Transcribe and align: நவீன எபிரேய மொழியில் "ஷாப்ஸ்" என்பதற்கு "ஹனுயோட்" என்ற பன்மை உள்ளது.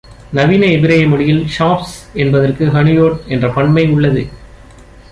நவீன 0.33 0.65
எபிரேய 0.65 1.07
மொழியில் 1.07 1.43
"ஷாப்ஸ்" 1.57 1.93
என்பதற்கு 2.13 2.65
"ஹனுயோட்" 2.65 3.19
என்ற 3.27 3.47
பன்மை 3.49 3.85
உள்ளது. 3.89 4.23